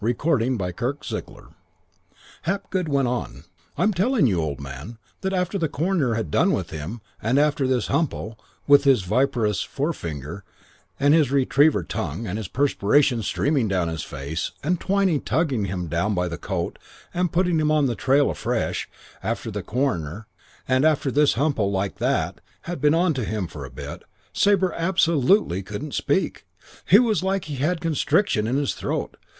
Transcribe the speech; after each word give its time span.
CHAPTER 0.03 0.49
VI 0.55 0.73
I 0.83 1.41
Hapgood 2.49 2.89
went 2.89 3.07
on: 3.07 3.43
"I'm 3.77 3.93
telling 3.93 4.25
you, 4.25 4.41
old 4.41 4.59
man, 4.59 4.97
that 5.21 5.31
after 5.31 5.59
the 5.59 5.69
coroner 5.69 6.15
had 6.15 6.31
done 6.31 6.53
with 6.53 6.71
him, 6.71 7.01
and 7.21 7.37
after 7.37 7.67
this 7.67 7.85
Humpo, 7.87 8.35
with 8.65 8.83
his 8.83 9.03
viprous 9.03 9.61
forefinger, 9.61 10.43
and 10.99 11.13
his 11.13 11.29
retriever 11.31 11.83
tongue, 11.83 12.25
and 12.25 12.39
his 12.39 12.47
perspiration 12.47 13.21
streaming 13.21 13.67
down 13.67 13.89
his 13.89 14.01
face, 14.01 14.53
and 14.63 14.79
Twyning 14.81 15.23
tugging 15.23 15.65
him 15.65 15.85
down 15.85 16.15
by 16.15 16.27
the 16.27 16.35
coat 16.39 16.79
and 17.13 17.31
putting 17.31 17.59
him 17.59 17.69
on 17.69 17.85
the 17.85 17.93
trail 17.93 18.31
afresh 18.31 18.89
after 19.21 19.51
the 19.51 19.61
coroner, 19.61 20.25
and 20.67 20.83
after 20.83 21.11
this 21.11 21.35
Humpo 21.35 21.65
like 21.71 21.99
that, 21.99 22.41
had 22.61 22.81
been 22.81 22.95
on 22.95 23.13
to 23.13 23.23
him 23.23 23.45
for 23.45 23.65
a 23.65 23.69
bit, 23.69 24.01
Sabre 24.33 24.73
absolutely 24.73 25.61
couldn't 25.61 25.93
speak. 25.93 26.47
He 26.87 26.97
was 26.97 27.21
like 27.21 27.45
he 27.45 27.57
had 27.57 27.77
a 27.77 27.81
constriction 27.81 28.47
in 28.47 28.55
his 28.57 28.73
throat. 28.73 29.15